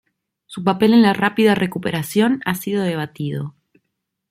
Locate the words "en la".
0.95-1.13